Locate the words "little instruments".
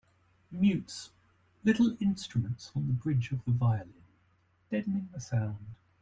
1.63-2.71